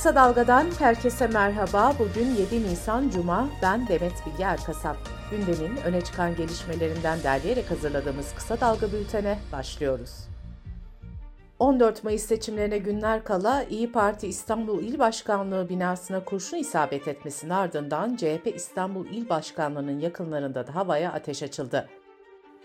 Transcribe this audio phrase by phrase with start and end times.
[0.00, 1.92] Kısa Dalga'dan herkese merhaba.
[1.98, 3.48] Bugün 7 Nisan Cuma.
[3.62, 4.96] Ben Demet Bilge Erkasap.
[5.30, 10.10] Gündemin öne çıkan gelişmelerinden derleyerek hazırladığımız Kısa Dalga bültene başlıyoruz.
[11.58, 18.16] 14 Mayıs seçimlerine günler kala İyi Parti İstanbul İl Başkanlığı binasına kurşun isabet etmesinin ardından
[18.16, 21.88] CHP İstanbul İl Başkanlığı'nın yakınlarında da havaya ateş açıldı.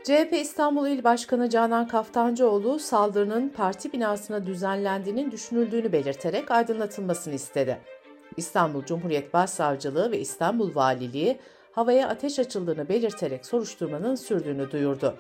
[0.06, 7.80] CHP İstanbul İl Başkanı Canan Kaftancıoğlu saldırının parti binasına düzenlendiğinin düşünüldüğünü belirterek aydınlatılmasını istedi.
[8.38, 11.40] İstanbul Cumhuriyet Başsavcılığı ve İstanbul Valiliği
[11.72, 15.18] havaya ateş açıldığını belirterek soruşturmanın sürdüğünü duyurdu.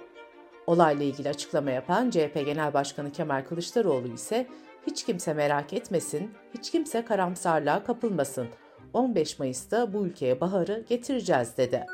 [0.68, 4.48] Olayla ilgili açıklama yapan CHP Genel Başkanı Kemal Kılıçdaroğlu ise
[4.88, 8.48] hiç kimse merak etmesin, hiç kimse karamsarlığa kapılmasın.
[8.94, 11.86] 15 Mayıs'ta bu ülkeye baharı getireceğiz dedi.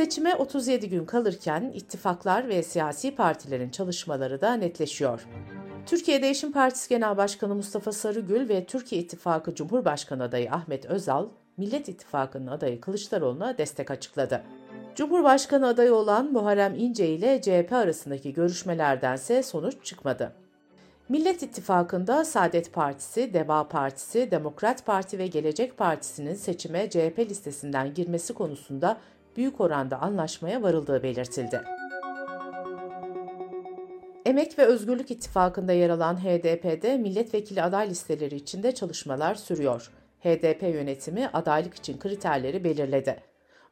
[0.00, 5.26] Seçime 37 gün kalırken ittifaklar ve siyasi partilerin çalışmaları da netleşiyor.
[5.86, 11.88] Türkiye Değişim Partisi Genel Başkanı Mustafa Sarıgül ve Türkiye İttifakı Cumhurbaşkanı adayı Ahmet Özal, Millet
[11.88, 14.42] İttifakı'nın adayı Kılıçdaroğlu'na destek açıkladı.
[14.94, 20.32] Cumhurbaşkanı adayı olan Muharrem İnce ile CHP arasındaki görüşmelerdense sonuç çıkmadı.
[21.08, 28.34] Millet İttifakı'nda Saadet Partisi, Deva Partisi, Demokrat Parti ve Gelecek Partisi'nin seçime CHP listesinden girmesi
[28.34, 29.00] konusunda
[29.36, 31.62] büyük oranda anlaşmaya varıldığı belirtildi.
[34.24, 39.90] Emek ve Özgürlük İttifakı'nda yer alan HDP'de milletvekili aday listeleri içinde çalışmalar sürüyor.
[40.20, 43.22] HDP yönetimi adaylık için kriterleri belirledi.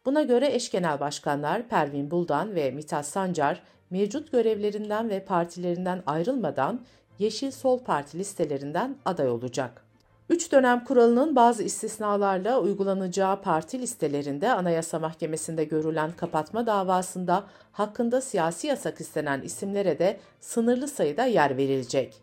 [0.06, 6.80] Buna göre eş genel başkanlar Pervin Buldan ve Mithat Sancar mevcut görevlerinden ve partilerinden ayrılmadan
[7.18, 9.87] Yeşil Sol Parti listelerinden aday olacak.
[10.28, 18.66] Üç dönem kuralının bazı istisnalarla uygulanacağı parti listelerinde Anayasa Mahkemesi'nde görülen kapatma davasında hakkında siyasi
[18.66, 22.14] yasak istenen isimlere de sınırlı sayıda yer verilecek.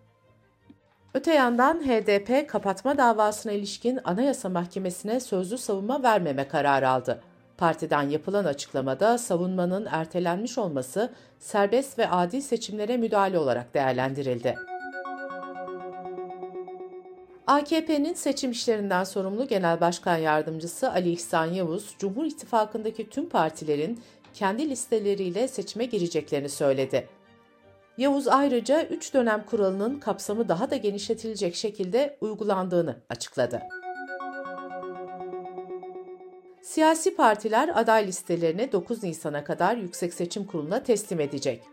[1.13, 7.21] Öte yandan HDP kapatma davasına ilişkin Anayasa Mahkemesi'ne sözlü savunma vermeme kararı aldı.
[7.57, 14.55] Partiden yapılan açıklamada savunmanın ertelenmiş olması serbest ve adil seçimlere müdahale olarak değerlendirildi.
[17.47, 23.99] AKP'nin seçim işlerinden sorumlu Genel Başkan Yardımcısı Ali İhsan Yavuz, Cumhur İttifakı'ndaki tüm partilerin
[24.33, 27.07] kendi listeleriyle seçime gireceklerini söyledi.
[27.97, 33.61] Yavuz ayrıca 3 dönem kuralının kapsamı daha da genişletilecek şekilde uygulandığını açıkladı.
[36.61, 41.63] Siyasi partiler aday listelerini 9 Nisan'a kadar Yüksek Seçim Kurulu'na teslim edecek.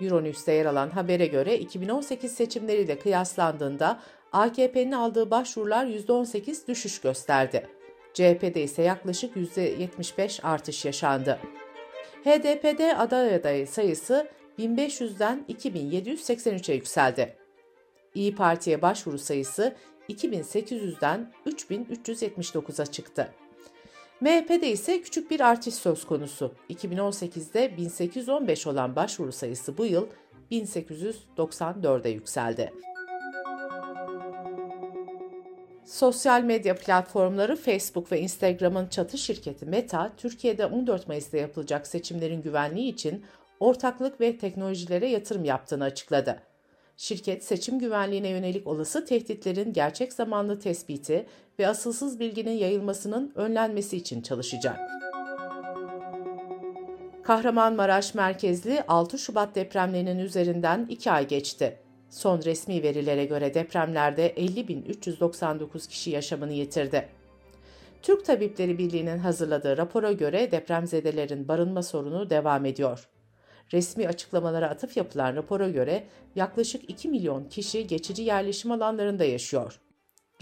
[0.00, 4.00] Euronews'te yer alan habere göre 2018 seçimleriyle kıyaslandığında
[4.32, 7.68] AKP'nin aldığı başvurular %18 düşüş gösterdi.
[8.14, 11.38] CHP'de ise yaklaşık %75 artış yaşandı.
[12.24, 14.28] HDP'de aday adayı sayısı
[14.58, 17.36] 1500'den 2783'e yükseldi.
[18.14, 19.76] İyi Parti'ye başvuru sayısı
[20.08, 23.34] 2800'den 3379'a çıktı.
[24.20, 26.54] MHP'de ise küçük bir artış söz konusu.
[26.70, 30.06] 2018'de 1815 olan başvuru sayısı bu yıl
[30.50, 32.72] 1894'e yükseldi.
[35.92, 42.92] Sosyal medya platformları Facebook ve Instagram'ın çatı şirketi Meta, Türkiye'de 14 Mayıs'ta yapılacak seçimlerin güvenliği
[42.92, 43.24] için
[43.60, 46.42] ortaklık ve teknolojilere yatırım yaptığını açıkladı.
[46.96, 51.26] Şirket, seçim güvenliğine yönelik olası tehditlerin gerçek zamanlı tespiti
[51.58, 54.78] ve asılsız bilginin yayılmasının önlenmesi için çalışacak.
[57.22, 61.81] Kahramanmaraş merkezli 6 Şubat depremlerinin üzerinden 2 ay geçti.
[62.12, 67.08] Son resmi verilere göre depremlerde 50.399 kişi yaşamını yitirdi.
[68.02, 73.08] Türk Tabipleri Birliği'nin hazırladığı rapora göre depremzedelerin barınma sorunu devam ediyor.
[73.72, 76.04] Resmi açıklamalara atıf yapılan rapora göre
[76.36, 79.80] yaklaşık 2 milyon kişi geçici yerleşim alanlarında yaşıyor.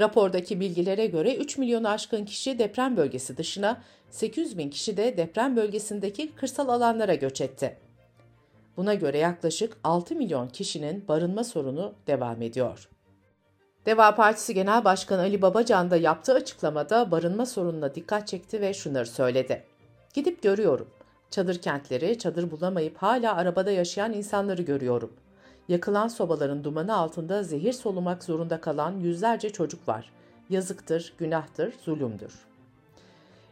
[0.01, 5.57] Rapordaki bilgilere göre 3 milyon aşkın kişi deprem bölgesi dışına, 800 bin kişi de deprem
[5.57, 7.90] bölgesindeki kırsal alanlara göç etti.
[8.77, 12.89] Buna göre yaklaşık 6 milyon kişinin barınma sorunu devam ediyor.
[13.87, 19.07] Deva Partisi Genel Başkanı Ali Babacan da yaptığı açıklamada barınma sorununa dikkat çekti ve şunları
[19.07, 19.65] söyledi.
[20.15, 20.89] Gidip görüyorum.
[21.31, 25.13] Çadır kentleri, çadır bulamayıp hala arabada yaşayan insanları görüyorum.
[25.69, 30.13] Yakılan sobaların dumanı altında zehir solumak zorunda kalan yüzlerce çocuk var.
[30.51, 32.33] Yazıktır, günahtır, zulümdür.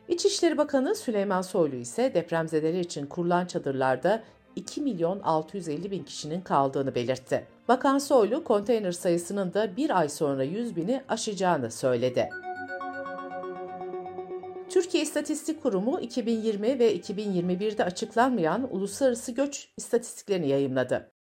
[0.08, 4.22] İçişleri Bakanı Süleyman Soylu ise depremzedeler için kurulan çadırlarda
[4.58, 7.46] 2 milyon 650 bin kişinin kaldığını belirtti.
[7.68, 12.28] Bakan Soylu konteyner sayısının da bir ay sonra 100 bini aşacağını söyledi.
[14.68, 21.12] Türkiye İstatistik Kurumu 2020 ve 2021'de açıklanmayan uluslararası göç istatistiklerini yayımladı.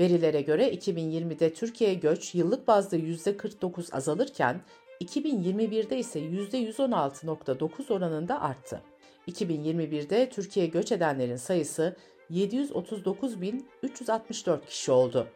[0.00, 4.60] Verilere göre 2020'de Türkiye'ye göç yıllık bazda %49 azalırken
[5.00, 8.82] 2021'de ise %116.9 oranında arttı.
[9.30, 11.96] 2021'de Türkiye'ye göç edenlerin sayısı
[12.30, 15.26] 739.364 kişi oldu.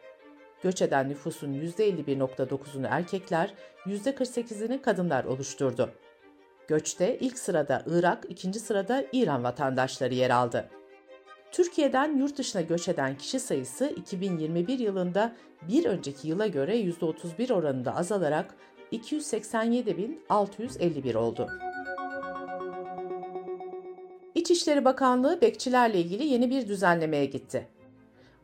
[0.63, 3.53] Göç eden nüfusun %51.9'unu erkekler,
[3.85, 5.89] %48'ini kadınlar oluşturdu.
[6.67, 10.69] Göçte ilk sırada Irak, ikinci sırada İran vatandaşları yer aldı.
[11.51, 15.35] Türkiye'den yurt dışına göç eden kişi sayısı 2021 yılında
[15.69, 18.55] bir önceki yıla göre %31 oranında azalarak
[18.91, 21.49] 287.651 oldu.
[24.45, 27.67] İçişleri Bakanlığı bekçilerle ilgili yeni bir düzenlemeye gitti.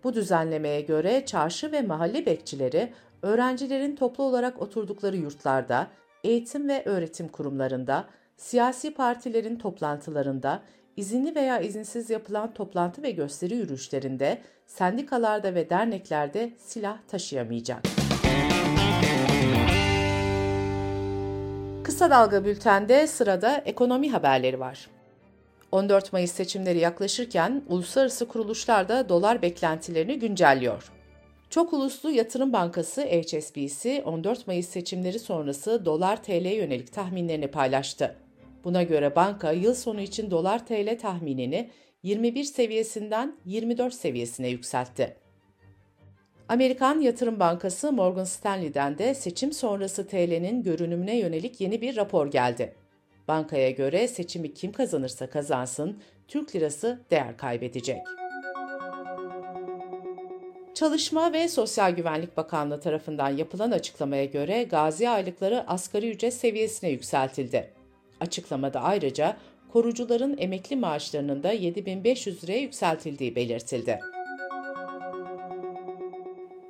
[0.03, 5.87] Bu düzenlemeye göre çarşı ve mahalle bekçileri öğrencilerin toplu olarak oturdukları yurtlarda,
[6.23, 8.05] eğitim ve öğretim kurumlarında,
[8.37, 10.61] siyasi partilerin toplantılarında,
[10.97, 17.83] izinli veya izinsiz yapılan toplantı ve gösteri yürüyüşlerinde, sendikalarda ve derneklerde silah taşıyamayacak.
[21.83, 25.00] Kısa Dalga Bülten'de sırada ekonomi haberleri var.
[25.71, 30.91] 14 Mayıs seçimleri yaklaşırken uluslararası kuruluşlar da dolar beklentilerini güncelliyor.
[31.49, 38.15] Çok uluslu yatırım bankası HSBC 14 Mayıs seçimleri sonrası dolar TL yönelik tahminlerini paylaştı.
[38.63, 41.69] Buna göre banka yıl sonu için dolar TL tahminini
[42.03, 45.15] 21 seviyesinden 24 seviyesine yükseltti.
[46.49, 52.73] Amerikan Yatırım Bankası Morgan Stanley'den de seçim sonrası TL'nin görünümüne yönelik yeni bir rapor geldi.
[53.31, 57.97] Bankaya göre seçimi kim kazanırsa kazansın, Türk lirası değer kaybedecek.
[60.73, 67.73] Çalışma ve Sosyal Güvenlik Bakanlığı tarafından yapılan açıklamaya göre gazi aylıkları asgari ücret seviyesine yükseltildi.
[68.19, 69.37] Açıklamada ayrıca
[69.73, 73.99] korucuların emekli maaşlarının da 7500 liraya yükseltildiği belirtildi.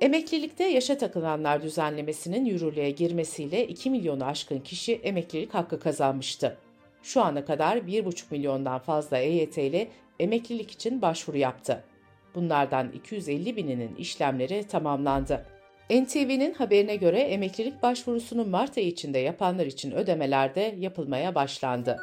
[0.02, 6.56] Emeklilikte yaşa takılanlar düzenlemesinin yürürlüğe girmesiyle 2 milyonu aşkın kişi emeklilik hakkı kazanmıştı.
[7.02, 9.88] Şu ana kadar 1,5 milyondan fazla EYT'li
[10.20, 11.84] emeklilik için başvuru yaptı.
[12.34, 15.46] Bunlardan 250 bininin işlemleri tamamlandı.
[15.90, 21.98] NTV'nin haberine göre emeklilik başvurusunu Mart ayı içinde yapanlar için ödemeler de yapılmaya başlandı.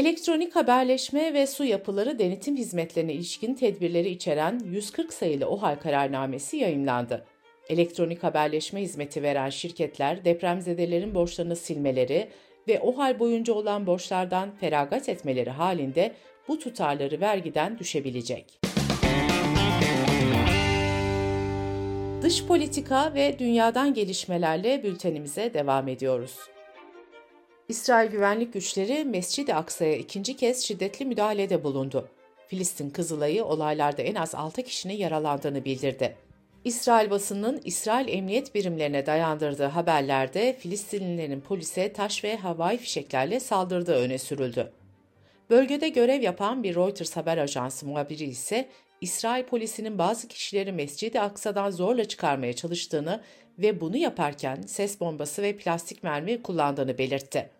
[0.00, 7.26] Elektronik haberleşme ve su yapıları denetim hizmetlerine ilişkin tedbirleri içeren 140 sayılı OHAL kararnamesi yayınlandı.
[7.68, 12.28] Elektronik haberleşme hizmeti veren şirketler depremzedelerin borçlarını silmeleri
[12.68, 16.12] ve OHAL boyunca olan borçlardan feragat etmeleri halinde
[16.48, 18.60] bu tutarları vergiden düşebilecek.
[22.22, 26.36] Dış politika ve dünyadan gelişmelerle bültenimize devam ediyoruz.
[27.70, 32.08] İsrail güvenlik güçleri Mescid-i Aksa'ya ikinci kez şiddetli müdahalede bulundu.
[32.48, 36.16] Filistin Kızılay'ı olaylarda en az 6 kişinin yaralandığını bildirdi.
[36.64, 44.18] İsrail basının İsrail emniyet birimlerine dayandırdığı haberlerde Filistinlilerin polise taş ve havai fişeklerle saldırdığı öne
[44.18, 44.72] sürüldü.
[45.50, 48.68] Bölgede görev yapan bir Reuters haber ajansı muhabiri ise
[49.00, 53.20] İsrail polisinin bazı kişileri Mescid-i Aksa'dan zorla çıkarmaya çalıştığını
[53.58, 57.59] ve bunu yaparken ses bombası ve plastik mermi kullandığını belirtti.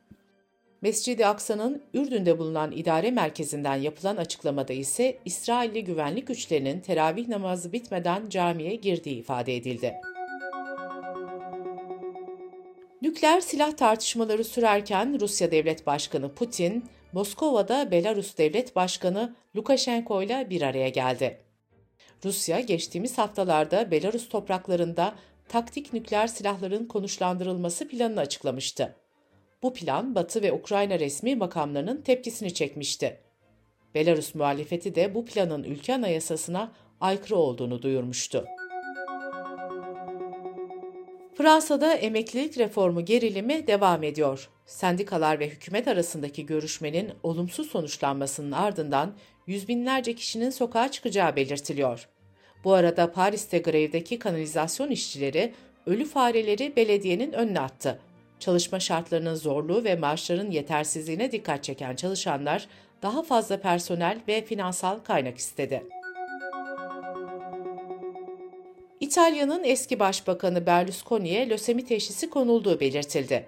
[0.83, 8.29] Mescid-i Aksa'nın Ürdün'de bulunan idare merkezinden yapılan açıklamada ise İsrailli güvenlik güçlerinin teravih namazı bitmeden
[8.29, 9.95] camiye girdiği ifade edildi.
[13.03, 20.63] Nükleer silah tartışmaları sürerken Rusya Devlet Başkanı Putin, Moskova'da Belarus Devlet Başkanı Lukashenko ile bir
[20.63, 21.41] araya geldi.
[22.25, 25.15] Rusya geçtiğimiz haftalarda Belarus topraklarında
[25.49, 28.97] taktik nükleer silahların konuşlandırılması planını açıklamıştı.
[29.63, 33.21] Bu plan Batı ve Ukrayna resmi makamlarının tepkisini çekmişti.
[33.95, 38.45] Belarus muhalefeti de bu planın ülke anayasasına aykırı olduğunu duyurmuştu.
[41.35, 44.49] Fransa'da emeklilik reformu gerilimi devam ediyor.
[44.67, 49.15] Sendikalar ve hükümet arasındaki görüşmenin olumsuz sonuçlanmasının ardından
[49.47, 52.09] yüz binlerce kişinin sokağa çıkacağı belirtiliyor.
[52.65, 55.55] Bu arada Paris'te grevdeki kanalizasyon işçileri
[55.87, 58.01] ölü fareleri belediyenin önüne attı.
[58.41, 62.69] Çalışma şartlarının zorluğu ve maaşların yetersizliğine dikkat çeken çalışanlar
[63.03, 65.85] daha fazla personel ve finansal kaynak istedi.
[69.01, 73.47] İtalya'nın eski başbakanı Berlusconi'ye lösemi teşhisi konulduğu belirtildi.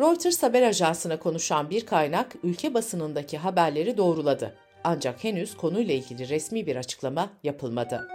[0.00, 4.54] Reuters haber ajansına konuşan bir kaynak ülke basınındaki haberleri doğruladı.
[4.84, 8.08] Ancak henüz konuyla ilgili resmi bir açıklama yapılmadı.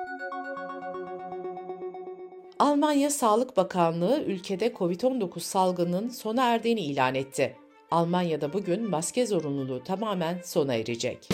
[2.60, 7.56] Almanya Sağlık Bakanlığı ülkede COVID-19 salgının sona erdiğini ilan etti.
[7.92, 11.30] Almanya'da bugün maske zorunluluğu tamamen sona erecek.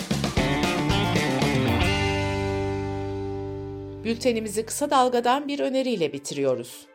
[4.04, 6.86] Bültenimizi kısa dalgadan bir öneriyle bitiriyoruz.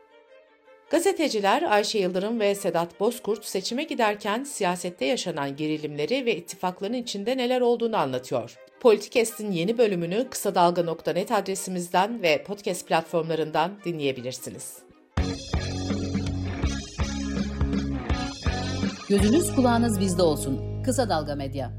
[0.89, 7.61] Gazeteciler Ayşe Yıldırım ve Sedat Bozkurt seçime giderken siyasette yaşanan gerilimleri ve ittifakların içinde neler
[7.61, 8.57] olduğunu anlatıyor.
[8.81, 14.77] Politikest'in yeni bölümünü kısa dalga.net adresimizden ve podcast platformlarından dinleyebilirsiniz.
[19.09, 20.83] Gözünüz kulağınız bizde olsun.
[20.83, 21.71] Kısa Dalga Medya.